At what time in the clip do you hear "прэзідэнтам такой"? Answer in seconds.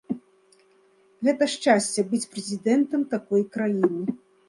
2.35-3.49